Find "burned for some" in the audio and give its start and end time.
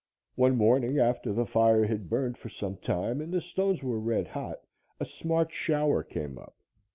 2.09-2.77